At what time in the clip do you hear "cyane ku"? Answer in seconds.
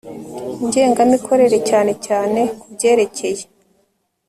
2.05-2.65